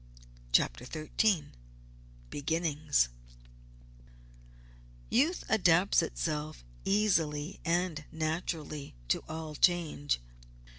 [0.51, 1.49] CHAPTER XIII
[2.31, 3.09] BEGINNINGS
[5.11, 10.19] Youth adapts itself easily and naturally to all change.